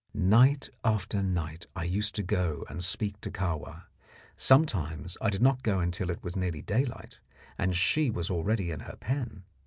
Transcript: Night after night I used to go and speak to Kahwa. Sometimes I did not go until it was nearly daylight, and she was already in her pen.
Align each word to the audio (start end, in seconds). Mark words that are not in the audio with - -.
Night 0.15 0.71
after 0.83 1.21
night 1.21 1.67
I 1.75 1.83
used 1.83 2.15
to 2.15 2.23
go 2.23 2.65
and 2.67 2.83
speak 2.83 3.21
to 3.21 3.29
Kahwa. 3.29 3.83
Sometimes 4.35 5.15
I 5.21 5.29
did 5.29 5.43
not 5.43 5.61
go 5.61 5.79
until 5.79 6.09
it 6.09 6.23
was 6.23 6.35
nearly 6.35 6.63
daylight, 6.63 7.19
and 7.55 7.75
she 7.75 8.09
was 8.09 8.31
already 8.31 8.71
in 8.71 8.79
her 8.79 8.95
pen. 8.99 9.43